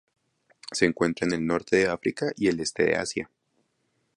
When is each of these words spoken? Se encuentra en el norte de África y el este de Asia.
Se 0.71 0.85
encuentra 0.87 1.27
en 1.27 1.33
el 1.33 1.45
norte 1.45 1.75
de 1.75 1.87
África 1.87 2.31
y 2.35 2.47
el 2.47 2.59
este 2.59 2.85
de 2.85 2.95
Asia. 2.95 3.29